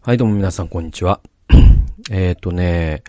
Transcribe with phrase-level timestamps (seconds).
[0.00, 1.20] はい、どうも皆さん、こんにちは。
[2.10, 3.02] えっとね、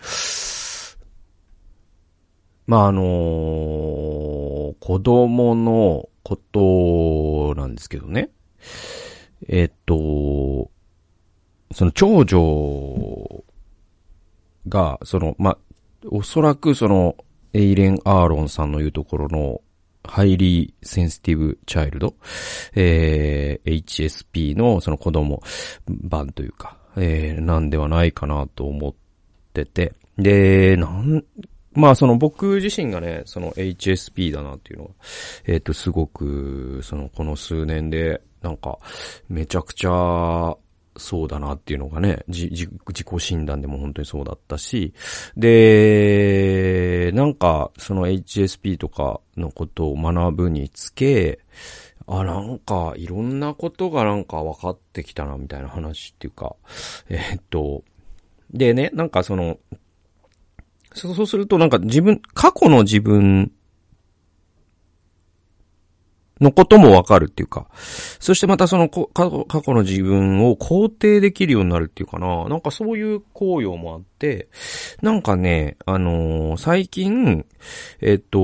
[2.66, 8.30] まあ、あのー子供のことなんですけどね。
[9.48, 10.68] えっと、
[11.72, 13.44] その長女
[14.68, 15.58] が、その、まあ、
[16.10, 17.14] おそらくその、
[17.52, 19.60] エイレン・アーロンさんの言うところの、
[20.02, 22.14] ハイリーセンシティブチャイルド、
[22.74, 25.42] えー、HSP のその子供
[25.86, 28.94] 版というか、えー、なんではないかなと思っ
[29.54, 29.94] てて。
[30.18, 31.24] で、なん、
[31.72, 34.90] まあその僕自身がね、その HSP だなっていうのは、
[35.46, 38.78] えっ、と、すごく、そのこの数年で、なんか、
[39.28, 40.56] めちゃくちゃ、
[40.96, 44.92] そうだなっていうのがね、じ、自己診断でも本当にそうだったし、
[45.36, 51.38] で、なんか、その HSP とかのことを学ぶにつけ、
[52.12, 56.56] あ、なんか、いろんなことがなんか分かってきたな、みたいな話っていうか、
[57.08, 57.84] えーっと、
[58.52, 59.58] でね、なんかその、
[60.92, 63.52] そうするとなんか自分、過去の自分
[66.40, 67.68] のこともわかるっていうか、
[68.18, 74.48] そしてまたその過去過去の自分を肯定できるようになるっていうかな、なんかそういう効用もあって、
[75.02, 77.44] なんかね、あのー最近、
[78.00, 78.38] えっと、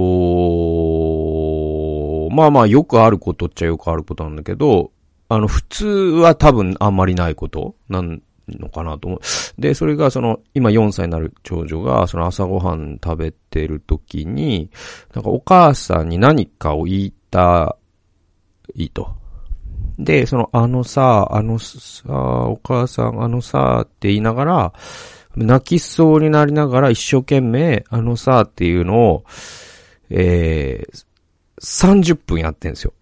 [2.37, 4.92] まあまあよくあることっちゃよくあることなんだけど、
[5.29, 9.20] あの、普通は多分あんまりないことなんのかなと思う。
[9.59, 14.70] で、それがその、今4歳になる長女が、その朝ごはん食べてる時に、
[15.14, 17.77] なんかお母さんに何かを言いた
[18.75, 19.09] いと。
[19.98, 24.73] で、その、あのさ、あのさ、お母さん、あのさ、って言いながら、
[25.34, 29.25] 泣きそうになりながら一生懸命、あのさ、っていうのを、
[30.11, 31.05] えー、
[31.62, 32.92] 30分やってんですよ。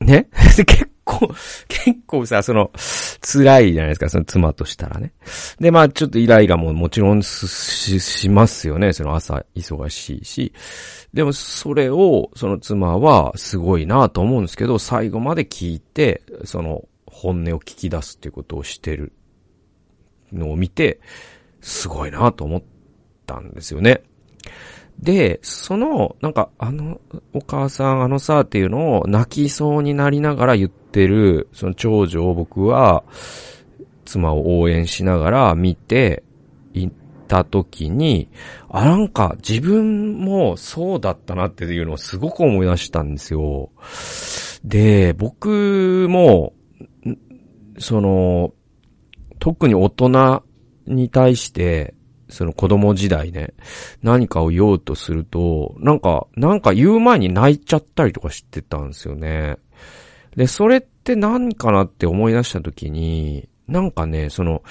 [0.00, 0.28] ね？
[0.56, 1.28] で結構、
[1.68, 2.70] 結構さ、その、
[3.20, 5.12] 辛いじゃないですか、その妻としたらね。
[5.58, 10.52] で、まあちょっとイライラももちろんししますよね、その朝忙しいし。
[11.12, 19.12] でもそれを、その妻はすごいなと思うんですけど、最後まで聞いて、その本音を聞き出すっていうことをしてる
[20.32, 21.00] のを見て、
[21.60, 22.62] すごいなと思っ
[23.26, 24.02] たんですよね。
[24.98, 27.00] で、その、なんか、あの、
[27.32, 33.04] お母さん、あのさ、っていうのを泣きそうになりながら言ってる、その長女を僕は、
[34.04, 36.24] 妻を応援しながら見て
[36.74, 36.90] いっ
[37.28, 38.28] たときに、
[38.70, 43.70] あ、なんか自分もそうだったなっていうのをすごく思い出したんですよ。
[44.64, 46.54] で、僕も、
[47.78, 48.52] その、
[49.38, 50.42] 特に大人
[50.86, 51.94] に対して、
[52.28, 53.54] その子供時代ね、
[54.02, 59.58] 何かを言おうとすると、なんか、なんか言う前に泣いちゃったりとかしてたんですよね。
[60.36, 64.62] で、それって何かなって思い出した時に、なんかね、その、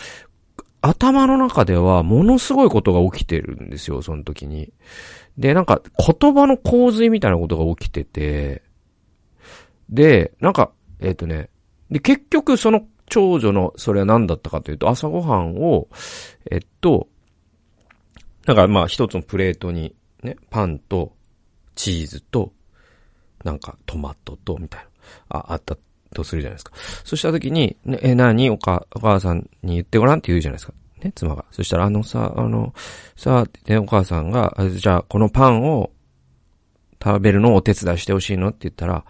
[0.81, 4.71] 頭の中ではものすごいことが起きてるんですよ、その時に。
[5.37, 8.63] で、なんか言葉の洪水みたいなことが起きてて、
[9.89, 11.49] で、なんか、えっ、とね、
[11.89, 15.87] で、結局その長女のそれは何だったかというと、朝ごはんを、
[16.51, 17.07] えっと、
[18.47, 19.93] なんかまあ一つのプレートに
[20.23, 21.13] ね、パンと
[21.75, 22.53] チーズと、
[23.43, 24.81] なんかトマトと、みたい
[25.29, 25.77] な、あ、あった
[26.13, 26.73] とするじゃないですか。
[27.03, 28.49] そした時に、ね、え、何？
[28.49, 30.73] お母、お母さんに言ってごらんって言うじゃないですか。
[31.03, 31.45] ね、妻が。
[31.51, 32.73] そしたら、あのさ、あの、
[33.15, 35.91] さ、ね、お母さんが、じゃあ、このパンを
[37.03, 38.49] 食べるのをお手伝いしてほしいの？
[38.49, 39.05] って言ったら、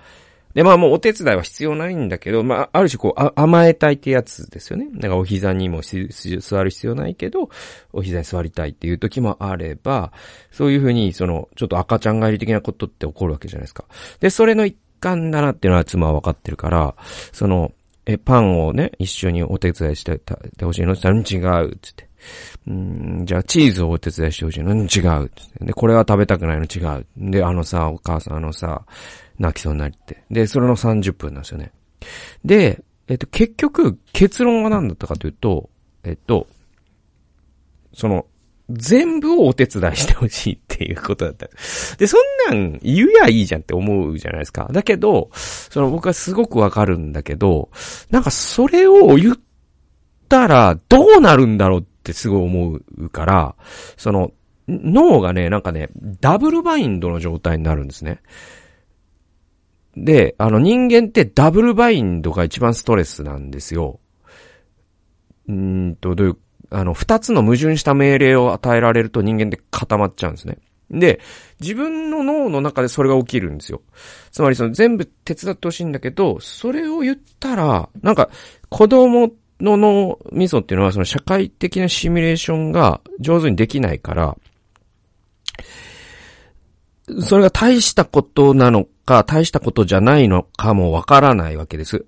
[0.58, 4.88] で、まあもうお手伝いは必要ないんだけど、まあ、ある種こう、甘えたいってやつですよね。
[4.92, 7.52] だからお膝にも座る必要ないけど、
[7.94, 10.12] お膝に座りたいっていう時もあれば、
[10.50, 13.86] そういうふうに、その、ちょっと赤ちゃん帰り的なことって起こるわけじゃないですか。
[14.20, 16.96] で、それの一環だなっていうのは妻は分かってるから、
[17.34, 17.72] その、
[18.08, 20.94] え、パンをね、一緒にお手伝いしててほしいの？
[20.94, 22.08] って言ったら、うん違う、つって。
[22.68, 24.74] うん、じゃあチーズをお手伝いしてほしいの？
[24.74, 25.00] 違う、つっ
[25.60, 25.66] て。
[25.66, 26.64] で、これは食べたくないの？
[26.64, 27.06] 違う。
[27.16, 28.86] で、あのさ、お母さん、あのさ、
[29.40, 30.24] 泣きそうになりって。
[30.30, 31.72] で、それの30分なんですよね。
[32.44, 35.70] で、えっと、結局、結論は何だったかというと、
[36.04, 36.48] えっと、
[37.94, 38.26] その、
[38.70, 41.48] 全部をお手伝いしてほしいっていうことだった。
[41.98, 44.68] で、そんなん言うやいいじゃんって思うじゃないですか。
[44.72, 47.70] だけど、その僕はすごくわかるんだけど、
[48.10, 49.38] なんかそれを言っ
[50.28, 53.56] たらどうなるんだろうってすごい思うから、
[53.96, 54.32] その、
[54.68, 58.20] 脳がね、なんかね、ダブルバインドの状態になるんですね。
[60.04, 64.00] で、あの人間ってダブルバインドが一番ストレスなんですよ。
[65.48, 66.38] うんと、どういう、
[66.70, 70.60] あの、二つの矛盾した命令を与えられると人間って固まっちゃうんですね。
[70.92, 71.20] で、
[71.60, 73.82] 自分の脳の中でそれが起きるんですよ。
[74.32, 78.30] つまりその全部手伝ってほしいんだけど、それを言ったら、なんか
[78.70, 84.38] 子供の脳みそっていうのはその社会的なシミュレーションが上手にできないから、
[87.22, 92.06] それが大したことなのか、大したことじゃないのかもわからないわけです。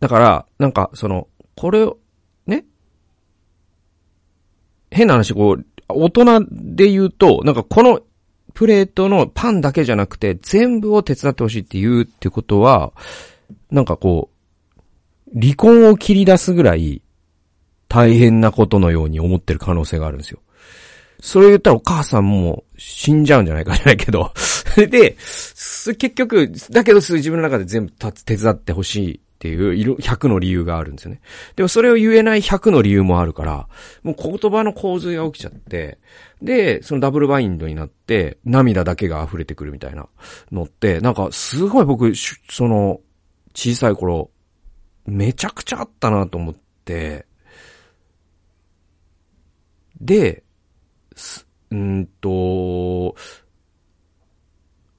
[0.00, 1.98] だから、なんか、その、これを、
[2.46, 2.64] ね
[4.90, 8.00] 変な話、こう、大人で言うと、なんかこの
[8.54, 12.92] プレートのパンだけじゃなくて、全部を手伝ってほしいって言うってことは、
[13.70, 17.02] なんかこう、離婚を切り出すぐらい
[17.88, 20.40] 大変なことのように思ってる可能性があるんですよ。
[21.24, 24.34] それ言ったらお母さんも死んじゃうんじゃないかじゃないけど。
[24.76, 25.16] で、
[25.96, 31.22] 結局、だけど自分の中で全部手伝ってほしいっていう100の理由があるんですよね。
[31.56, 33.68] でもそれを言えない100の理由もあるから、
[34.02, 35.98] もう言葉の洪水が起きちゃって、
[36.42, 40.06] で、そのダブルバインドになって、涙だけが溢れてくるみたいな
[40.52, 42.12] のって、なんかすごい僕、
[42.50, 43.00] その、
[43.54, 44.30] 小さい頃、
[45.06, 46.54] めちゃくちゃあったなと思っ
[46.84, 47.24] て、
[49.98, 50.43] で、
[51.70, 53.16] うんと、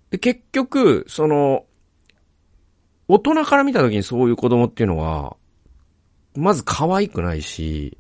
[0.10, 1.66] で、結局、その、
[3.08, 5.36] 大人から見た時にそういう子供っていうのは、
[6.36, 7.98] まず可愛くないし、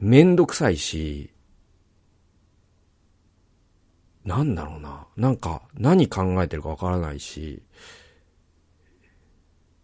[0.00, 1.30] めんどくさいし、
[4.24, 5.06] なんだろうな。
[5.16, 7.62] なんか、何考えてるかわからないし、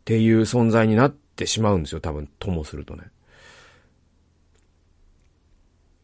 [0.03, 3.05] っていう存在になってしまうんですよ、多分、ともするとね。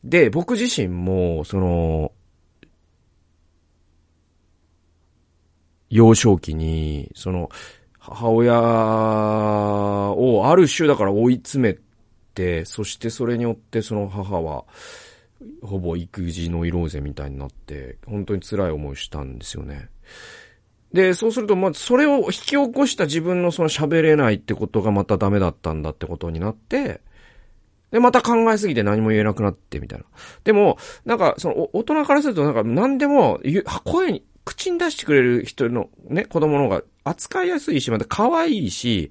[0.04, 2.12] で、僕自身も、その、
[5.90, 7.50] 幼少期に、その、
[7.98, 8.58] 母親
[10.12, 11.78] をある種だから追い詰め
[12.34, 14.64] て、そしてそれによってその母は、
[15.62, 19.88] ほぼ育児ノイローゼみたいになって、本当に辛い思いしたんですよね。
[20.92, 27.00] で、そうすると、まあ、それを引き起こした自分のその喋れないってことがまたダメだったんだってことになって、
[27.90, 30.04] で、また考えすぎて何も言えなくなってみたいな。
[30.44, 33.40] でも、なんか、その、大人からするとなんか何でも、
[33.84, 39.10] 声に、口に出してくれる人のね、子供の方が扱いやすいし、また可愛いし、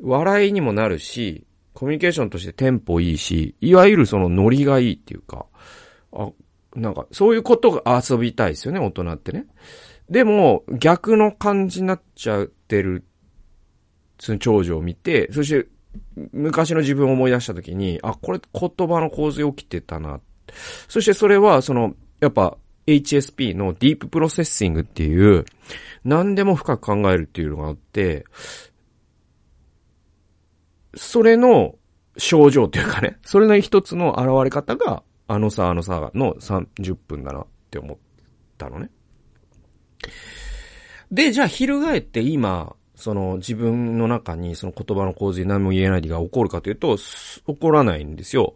[0.00, 5.46] 笑いにもなるし、コミュニケーションとしてテンポいいし、いわゆるそのノリがいいっていうか、
[6.12, 6.30] あ、
[6.74, 9.46] なんか、そういうことが遊びたいですよね、大人ってね。
[10.08, 13.04] でも、逆の感じになっちゃってる、
[14.18, 15.68] その長女を見て、そして、
[16.32, 20.20] 昔の自分を思い出したときに、あ、これ言葉の構図起きてたな。
[20.88, 22.56] そしてそれは、その、やっぱ、
[22.86, 25.44] HSP のディーププロセッシングっていう、
[26.04, 28.24] 何でも深く考えるっていうのがあって、
[30.94, 31.76] それの
[32.16, 37.98] 症状というかね、それの一つの現れ方が、あのさ、あのさの30分だなって思っ
[38.58, 38.90] たのね。
[41.10, 48.54] で、じゃあ、翻って今、その自分の中にその言葉の構図に何も言えないが起こるかというと、起こらないんですよ。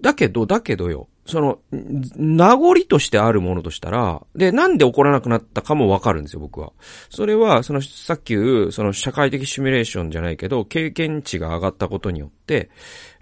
[0.00, 6.72] だけど、だけどよ、その、名残としてあるものとしたら、で、なんで起こらなくなったかもわかるんですよ、僕は。
[7.10, 12.70] それは、その、さっき言う、その社会的シミュレーションじゃないけど、経験値が上がったことによって、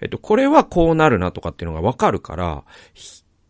[0.01, 2.65] えっと、これはこうなるなとかっていうのがわかるから、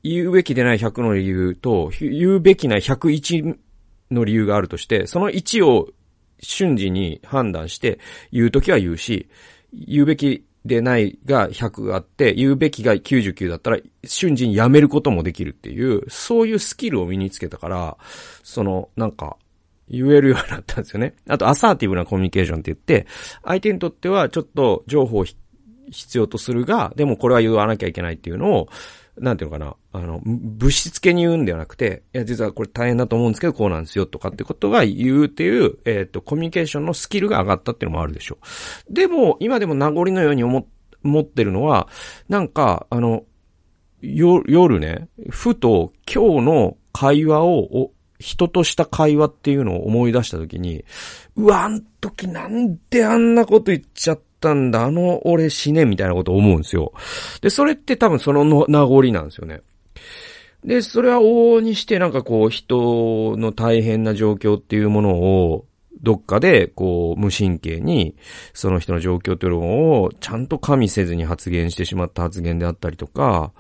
[0.03, 3.57] 言うべきでない100の理由と、言うべきない101
[4.11, 5.91] の理由があるとして、その1を
[6.41, 7.99] 瞬時に判断して
[8.33, 9.29] 言うときは言うし、
[9.73, 17.97] 言うべきでないが100あって、言うべきが99だったら瞬時にやめることもできるっていう、そういうスキルを身につけたから、
[18.43, 19.37] その、なんか、
[19.89, 21.15] 言えるようになったんですよね。
[21.29, 23.07] あと、アサーティブなコミュニケーションって言って、
[23.43, 28.69] 相手にとってはちょっと情報を必要とするが、でもこれは言わなきゃいけないっていうのを、
[29.21, 38.39] なんていうのかな、あの、物質系に言うんではなくて、いや、実はこれ大変だと思うんですけど、こうなんですよ、とかってことが言うっていう、えっ、ー、と、コミュニケーションのスキルが上がったっていうのもあるでしょ
[38.91, 38.93] う。
[38.93, 40.67] でも、今でも名残のように思、
[41.05, 41.89] 思ってるのは、
[42.29, 43.25] なんか、あの、
[44.01, 50.85] よ、夜ね、ふと今日の会話を、人とした会話っていうのを思い出したときに、
[51.37, 56.93] うわ、あん時なんであんなこと言っちゃったったんだ、あの俺死ね、みたいなこと思うんですよ。
[57.43, 59.61] で、それって多分その名残なんですよね。
[60.65, 65.67] で、それは往々にしてなんかこう人の大変な状況っていうものを
[66.03, 68.17] どっかでこう無神経に
[68.55, 73.53] その人の状況というのをちゃんと加味せずに発言してしまった発言であったりとか、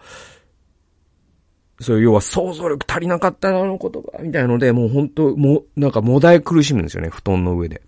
[1.80, 7.80] そういう要は想像力足りなかったな、あの言葉、みたいので、もう本当もう、なんかもだえ苦しむんですよね、布団の上で。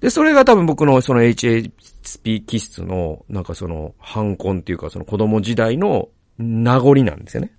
[0.00, 7.52] で、それが多分僕のその HSP 気質の、なんかその、反根っていうかその子供時代の名残なんですよね。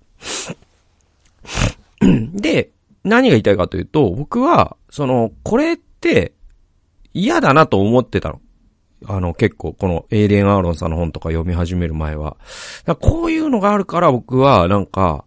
[2.32, 2.70] で、
[3.04, 6.32] 何が言いたいかというと、僕は、その、これって
[7.14, 8.40] 嫌だなと思ってたの。
[9.06, 12.36] あの、結構、このエイデン・アーロンさんの本とか読み始める前は。
[13.00, 15.24] こういうのがあるから僕は、なんか、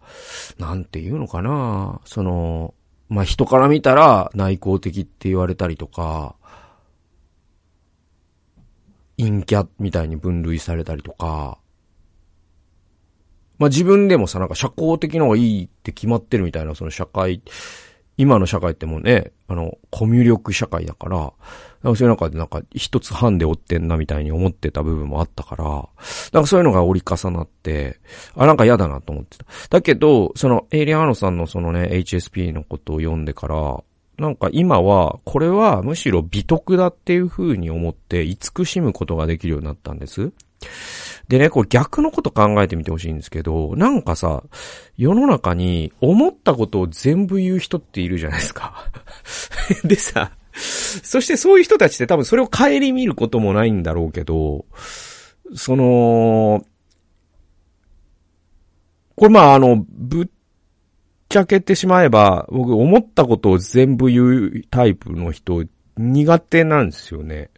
[0.60, 2.74] なんていうのかなその、
[3.10, 6.36] まあ、人から見たら内向的って言われたりとか、
[9.18, 11.58] 陰キャみたいに分類されたりとか、
[13.60, 17.42] まあ、自分でもさ、なんか社交的のがいいって決まってるみたいな、その社会、
[18.18, 21.34] 今の社会ってもうね、あの、コミュ力社会だから、
[21.82, 25.64] なんかそういう中でなんか一つ半で追ってんなみたいに思ってた部分もあったから、
[26.32, 28.00] なんかそういうのが折り重なって、
[28.36, 29.46] あ、なんか嫌だなと思ってた。
[29.70, 33.84] だけど、そのエイリアン・アノさんのそのね、HSP のことを読んでから、
[34.18, 40.32] なんか今は、これはむしろ美徳だっていう風に思って慈しむことができるようになったんです。
[41.28, 44.44] でね、これ逆のこと考えてみてほしいんですけど、なんかさ、
[44.98, 48.92] 世の中に思ったことを全部言う人っているじゃないですか。
[49.84, 54.66] でさ、そしてそういう人たちって多分それを顧みることもないんだろうけど、
[55.56, 56.66] その、
[59.16, 60.26] これまああの、ぶっ
[61.34, 65.64] ちゃけてしまえば、僕思ったことを全部言うタイプの人
[65.98, 67.50] 苦手なんですよね。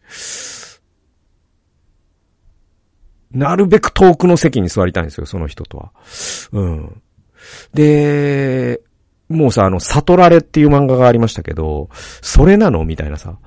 [3.32, 5.91] なるべく遠くの席に座りたいんですよ、その人とは。
[6.53, 7.01] うん。
[7.74, 8.79] で、
[9.27, 11.89] もうさ、あの、悟られっていう漫画がありましたけど、
[12.22, 12.86] それなの？
[12.86, 13.38] みたいなさ。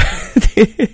[0.56, 0.88] で、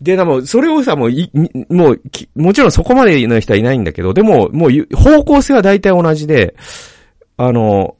[0.00, 1.30] で、でも、それをさ、もう、い、
[1.68, 2.00] もう、
[2.34, 6.56] もちろんそこまでの人はいないんだけど、でも、もう、方向性は大体同じで、
[7.36, 7.97] あの、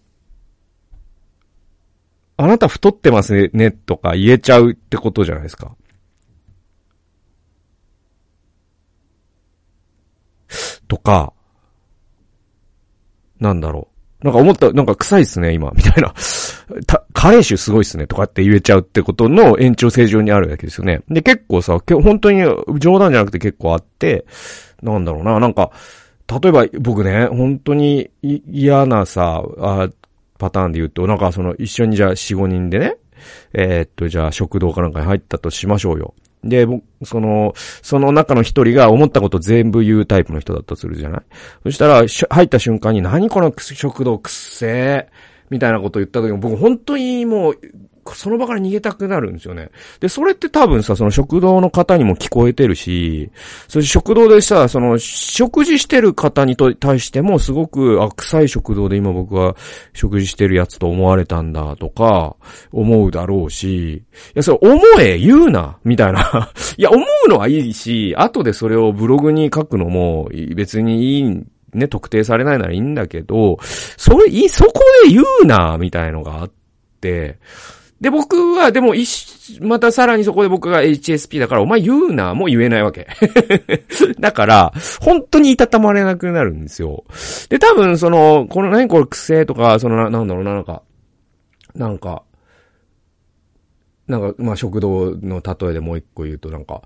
[2.38, 5.74] あなた太ってますね、とか言えちゃうってことじゃないですか。
[10.86, 11.32] とか、
[13.40, 13.88] なんだろ
[14.22, 14.24] う。
[14.24, 16.14] なんか思った、なんか臭いっすね、今、みたいな。
[16.86, 21.02] た、カレー臭すごいっすね、とかって言えちゃうってことの延長線上にあるわけですよね。
[21.08, 22.42] で、結構さ、本当に
[22.78, 24.26] 冗談じゃなくて結構あって、
[24.80, 25.72] なんだろうな、なんか、
[26.42, 29.88] 例えば僕ね、本当に嫌なさ、あ
[30.38, 32.96] パターンで言うと、なんかその一緒にじゃあ四五人でね、
[33.52, 36.14] えー、っと、じゃあ食堂かなんかに入ったとしましょうよ。
[36.44, 41.22] で、僕その、その中の一人が思ったこと全部言うタイプの人だったとするじゃない？
[41.64, 45.12] そしたら、入った瞬間に何この食堂くっせー
[45.50, 47.60] みたいなことを言った時も僕本当にもう
[48.14, 49.70] その場から逃げたくなるんですよね。
[50.00, 53.30] で、それって多分さ、その食堂の方にも聞こえてるし、
[53.68, 59.56] そして食堂でさ、その、食事してる方にと対してもすごく、あ、臭い食堂で今僕は
[59.92, 62.36] 食事してるやつと思われたんだとか、
[62.72, 64.02] 思うだろうし、い
[64.34, 66.52] や、それ思え、言うな、みたいな。
[66.76, 71.42] いや、思うのはいいし、後でそれをブログに書くのも別にいい
[71.74, 73.58] ね、特定されないならいいんだけど、
[73.96, 76.50] それ、い、そこで言うな、みたいのがあっ
[77.00, 77.38] て、
[78.00, 83.08] で、僕は、でも、いし、またさらにそこで僕が HSP だから、お前言うな、もう言えないわけ。
[84.20, 87.04] だから、本当にいたたまれなくなるんですよ。
[87.48, 90.82] で、多分、その、この何これ癖とか、そのな、なんだろうな、なんか、
[91.74, 92.22] なんか、
[94.06, 96.82] なんか、まあ、食堂の例えでもう一個言うと、なんか、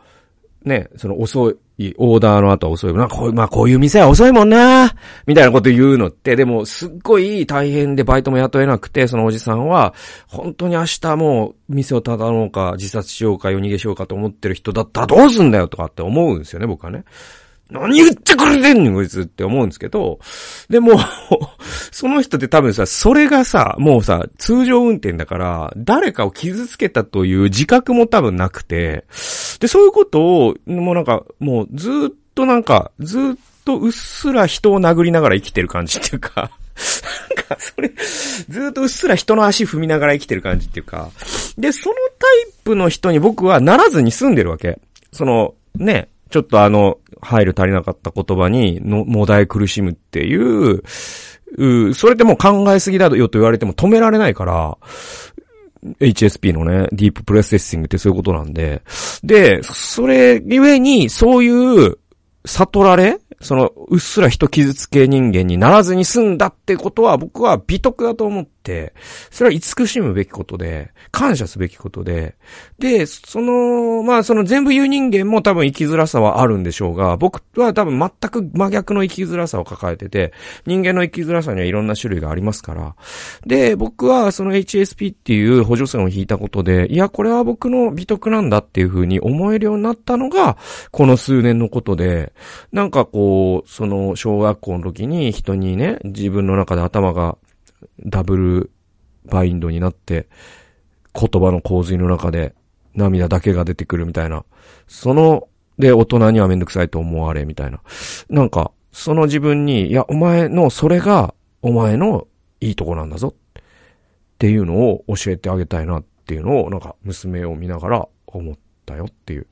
[0.65, 2.93] ね、その遅い、オーダーの後は遅い。
[2.95, 4.93] なんかこう、まあこういう店は遅いもんな
[5.27, 9.95] みたいなこと言うのって、でもすっごい大変でバイトも雇えなくて、そのおじさんは、
[10.29, 17.05] 本当に明日もう店を畳もうか、自殺しようか、夜逃げしようかと思ってる人だったらどうすんだよとかって思うんですよね、僕はね。
[17.73, 20.19] 何言ってくれてんのこいつって思うんですけど、
[20.69, 21.01] でも、
[21.91, 29.05] その人って多分さ、それがさ、もうさ、通常運転だから、誰かを傷つけたという自覚も多分なくて、
[29.59, 33.23] で、そういうことを、もうなんか、もうずっとなんか、ずっ
[33.65, 36.51] とうっすら人を殴りながら生きてる感じっていうか、
[37.37, 37.91] なんか、それ、
[38.49, 41.11] ずっとうっすら人の足踏みながら生きてる感じっていうか、
[41.57, 44.79] で、そのタイプの人に僕はならずに住んでるわけ。
[45.13, 50.83] その、ね、ちょっとあの、入る足りなかった言葉に、の、もだえ苦しむっていう、
[51.59, 54.79] うそれでも考えすぎだよと言われても止められないから、
[56.01, 58.83] HSP のね、ディーププレセッシングってそういうことなんで。
[59.23, 61.99] で、それゆえに、そういう
[62.47, 68.62] 悟られその、うっすら人傷つけ人間にならずに済んだってことは僕は美徳だと思って、
[69.31, 72.37] それは慈しむべきことで、感謝すべきことで、
[72.79, 80.33] で、その、まあその全部言う人間も多分生きづらさはあるんでしょうが、僕は多分全く真逆の生きづらさを抱えてて、
[80.67, 82.95] 人間の生きづらさにはいろんな種類がありますから、
[83.47, 90.57] で、僕はその HSP っていう補助線を引いたことで、いや、これは僕の美徳なんだっていうふうに思えるようになったのが、
[90.91, 92.33] この数年のことで、
[92.73, 97.37] なんか、こう、その、小学校の時に人にね、自分の中で頭が
[98.05, 98.71] ダブル
[99.25, 100.29] バインドになって、
[101.15, 102.55] 言葉の洪水の中で
[102.95, 104.45] 涙だけが出てくるみたいな、
[104.87, 105.49] その
[105.79, 107.81] で、大人にはめんどくさいと思われ、みたいな。
[108.29, 112.27] なんか、その自分に、いや、お前の、それが、お前の
[112.61, 113.35] いいとこなんだぞ。
[113.35, 113.63] っ
[114.39, 119.47] ていうのを教えてあげたいなっていうのを、なんか、娘を見ながら思ったよっていう。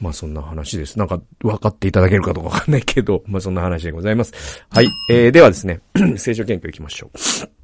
[0.00, 0.98] まあ、そんな話です。
[0.98, 4.32] なんか、分かっていただけるかどうかわかんないけど、まあ、そんな話でございます。
[4.68, 4.88] はい。
[5.10, 5.80] えー、ではですね、
[6.16, 7.63] 聖書研究行きましょう。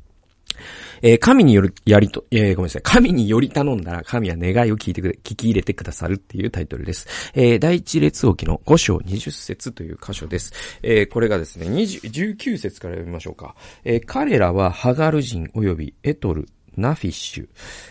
[1.03, 2.83] えー、神による、やりと、えー、ごめんなさい。
[2.83, 7.07] 神により頼んだら、神は願いを聞いてくれ、聞き入れてくださるっていうタイトルです。
[7.35, 10.53] えー、第一列王記の5章20節という箇所です。
[10.83, 13.55] えー、これがですね、20、19節から読みましょうか。
[13.85, 17.49] えー、彼らはハガル人及びエトル、ナフィッシュ、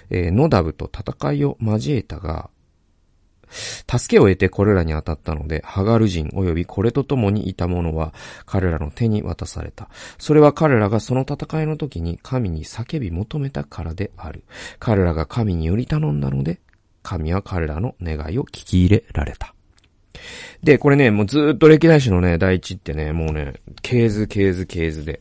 [0.09, 2.49] えー、ノダブと戦いを交えたが、
[3.51, 8.13] 助けを得てこれらに当たったので、ハガル人及びこれと共にいた者は
[8.45, 9.89] 彼らの手に渡された。
[10.17, 14.43] それは彼らがその戦いの時に神に叫び求めたからである。
[14.79, 16.59] 彼らが神により頼んだので、
[17.01, 19.53] 神は彼らの願いを聞き入れられた。
[20.63, 25.19] で、これね、もうずっと歴代史のね、第一ってね、もうね、系図、系図、系図で。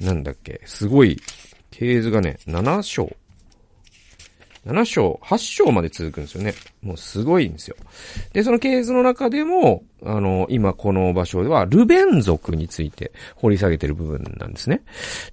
[0.00, 1.20] なんだっけ、すごい、
[1.70, 3.10] 系図がね、7章
[4.66, 6.54] 7章、8章まで続くんですよね。
[6.82, 7.76] もうすごいんですよ。
[8.32, 14.82] で、そのケースの中でも、あの、今この場所では、ルベン族について掘り下げてる部分なんですね。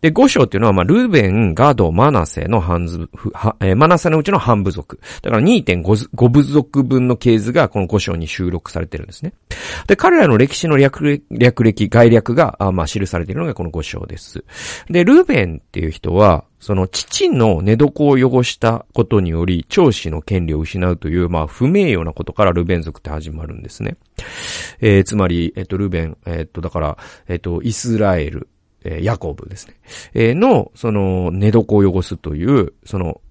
[0.02, 3.10] で、5章っていうのは、まあ、ルベン、ガド、マナセの半部、
[3.62, 5.00] えー、マナセのうちの半部族。
[5.22, 9.34] だから2.5部族分の系図がこの5章に収録されてるんですね。
[9.88, 14.44] で、彼らの歴史の略略歴、概略が、あまあ、記されているのがこの5章です。
[14.90, 23.96] で、ルベンっていう人は、その父の寝床を汚したことにより、長子の権利を失うという、まあ、不名誉なことからルベン族って始まるんですね。
[24.80, 26.98] えー、つまり、えっ、と、ルベン、えっ、と、だから、
[27.28, 28.48] えっ、と、イスラエル、
[28.84, 29.76] え、ヤコブですね。
[30.14, 33.22] え、の、その、寝床を汚すという、その、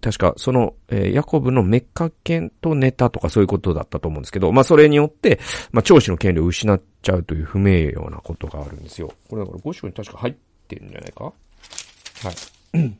[0.00, 5.40] 確か、その、え、ヤコブのメッカ犬と寝たとかそういうことだったと思うんですけど、まあ、それによって、
[5.72, 9.12] まあ、長子の権利を失っちゃうという不名誉なことがあるんですよ。
[9.28, 10.34] これだから5章に確か入っ
[10.68, 11.24] てんじゃないか？
[11.24, 11.32] は
[12.74, 12.98] い。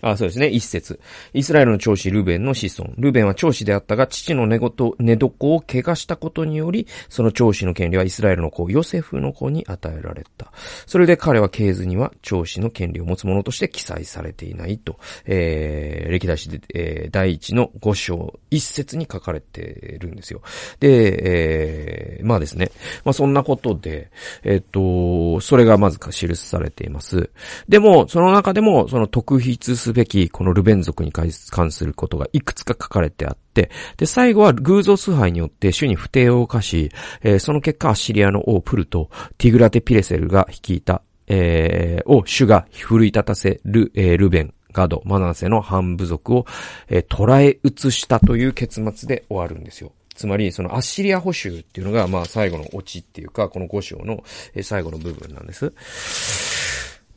[0.00, 0.46] あそうですね。
[0.46, 1.00] 一節。
[1.32, 2.92] イスラエルの長子ルベンの子孫。
[2.98, 10.52] ルベンは長子であったが、父の寝言、寝床を怪我したことにより、その長子の権利はイスラエルの子、ヨセフの子に与えられた。
[10.86, 20.42] それで彼は系図には長子の権利を持つ者として記載されていないと、えー、歴代史で、えー、第一の五章一節に書かれているんですよ。
[20.78, 22.70] で、えー、まあですね。
[23.04, 24.12] まあそんなことで、
[24.44, 27.30] えっ、と、それがまずか記されています。
[27.68, 36.90] でも、その中でも、その特筆すすべき、このルベン族に関することがいくつか書かれてあって、で、最後は偶像崇拝によって主に不定を犯し、
[37.22, 46.44] えー、その結果アッシリアの王プルとティグラテ・ピレセルが率いた、えー、を主が奮い立たせる、えー、ルベン、ガド、マナセの半部族を、
[46.88, 49.92] えー、捉え移したという結末で終わるんですよ。
[50.14, 54.22] つまり、そのアッシリア補修っていうのが、まあ最後のオチっていうか、この5章の
[54.62, 55.72] 最後の部分なんです。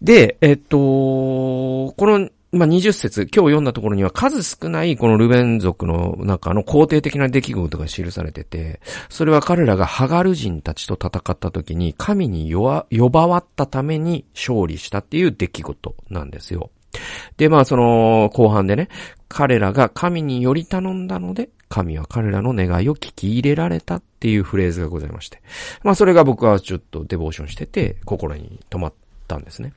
[0.02, 16.72] で、えっと、このまあ、20節、今日読んだところには数少ないこのルベン族の中の肯定的な出来事が記されてて、それは彼らがハガル人たちと戦った時に神に呼ばわったために勝利したっていう出来事なんですよ。
[17.38, 18.90] で、まあその後半でね、
[19.30, 25.42] 彼らが神により頼んだので、神は彼らの願いを聞き入れられたっていうフレーズがございまして。
[25.84, 28.94] まあそれが僕はちょっとデボーションしてて、心に留まっ
[29.30, 29.72] たんですね。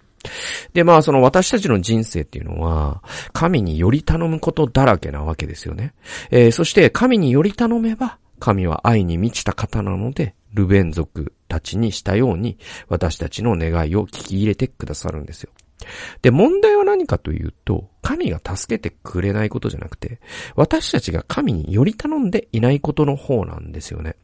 [0.73, 5.95] で、まあ、その私たちの人生っていうのは、神により頼むことだらけなわけですよね。
[6.31, 12.59] えー、そして、神により頼めば、神は愛に満ちた方なので、ルベン族たちにしたように、
[12.89, 15.51] 私たちの願いを聞き入れてくださるんですよ。
[16.23, 20.21] で、問題は何かというと、神が助けてくれないことじゃなくて、
[20.57, 24.17] 私たちが神により頼んでいないことの方なんですよね。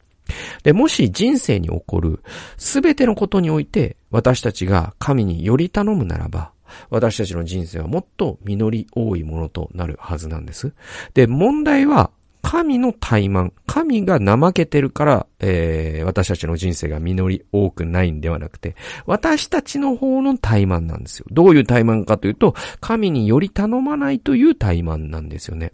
[0.62, 2.22] で、もし人生に起こる
[2.56, 6.52] すべてのことにおいて私たちが神により頼むならば、
[6.88, 10.72] 私たちの人生はもっと実り多いものとなるはずなんです。
[11.14, 12.10] で、問題は
[12.42, 21.26] 神の怠慢、神が怠けてるから、えー、私たちの人生が実り多くないんではなくて、私たちの方の怠慢なんですよ。
[21.30, 25.72] どういう怠慢かというと、神により頼まないという怠慢なんですよね。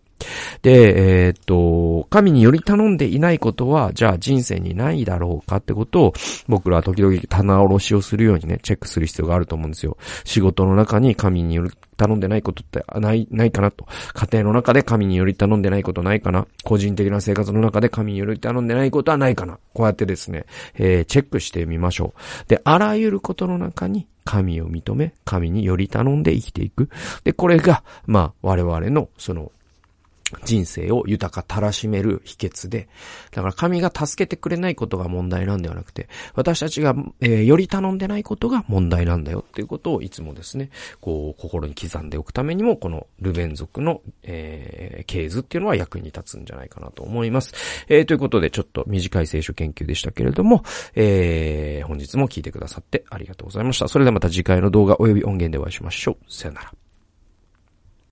[0.62, 6.12] で、えー、っと、神により頼んでいないことは、じゃあ人生にないだろうかってことを、
[6.48, 9.96] 僕らは時々棚卸しをするようにね、チェックする必要があると思うんですよ。
[10.24, 13.86] 仕事の中に神により頼んでないことってない、ないかなと。
[14.14, 16.46] 家庭の中で神により頼んでないことないかな。
[16.64, 19.58] 個人的な生活の中で神により頼んでないことはないかな。
[19.72, 22.48] こうやってですね、えー、チェックしてみましょう。
[22.48, 26.90] で、あらゆることの中に神を認め、神により頼んで生きていく。
[27.24, 29.52] で、これが、まあ、我々の、その、
[30.44, 32.88] 人生を豊かたらしめる秘訣で、
[33.30, 47.54] だから神が助けてくれないことが問題なんではなくて、私たちが、えー、より頼んでないことが問題なんだよっていうことをいつもですね、こう、心に刻んでおくためにも、このルベン族の、えー、系図っていうのは役に立つんじゃないかなと思います。
[47.88, 53.88] えー、ということで、ちょっと短い聖書研究でしたけれども、えー、本日も聞いてくださってありがとうございました。
[53.88, 56.32] それではまた次回の動画及び音源でお会いしましょう。
[56.32, 56.85] さよなら。